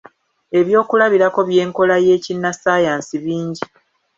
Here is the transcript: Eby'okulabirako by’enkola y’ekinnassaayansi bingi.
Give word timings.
Eby'okulabirako 0.59 1.39
by’enkola 1.49 1.95
y’ekinnassaayansi 2.05 3.15
bingi. 3.23 3.63